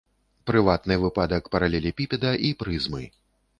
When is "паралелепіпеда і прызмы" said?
1.57-3.07